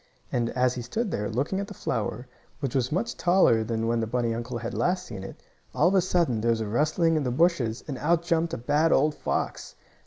And, 0.31 0.49
as 0.57 0.73
he 0.73 0.81
stood 0.81 1.11
there, 1.11 1.29
looking 1.29 1.59
at 1.59 1.67
the 1.67 1.75
flower, 1.75 2.27
which 2.59 2.73
was 2.73 2.91
much 2.91 3.15
taller 3.17 3.63
than 3.63 3.85
when 3.85 3.99
the 3.99 4.07
bunny 4.07 4.33
uncle 4.33 4.57
had 4.57 4.73
last 4.73 5.05
seen 5.05 5.23
it, 5.23 5.43
all 5.75 5.87
of 5.89 5.93
a 5.93 6.01
sudden 6.01 6.41
there 6.41 6.49
was 6.49 6.59
a 6.61 6.67
rustling 6.67 7.15
in 7.17 7.23
the 7.23 7.29
bushes, 7.29 7.83
and 7.87 7.99
out 7.99 8.23
jumped 8.23 8.55
a 8.55 8.57
bad 8.57 8.91
old 8.91 9.13
fox. 9.13 9.75